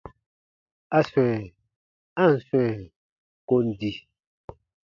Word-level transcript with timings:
A 0.97 0.99
swɛ̃, 1.09 1.29
a 2.21 2.23
ǹ 2.31 2.35
swɛ̃ 2.47 2.67
kon 3.47 3.65
di. 3.79 3.91